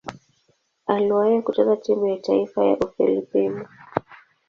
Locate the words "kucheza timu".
1.41-2.07